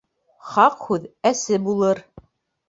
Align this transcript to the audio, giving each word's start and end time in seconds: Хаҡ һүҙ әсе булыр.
Хаҡ 0.53 0.79
һүҙ 0.87 1.05
әсе 1.33 1.61
булыр. 1.69 2.03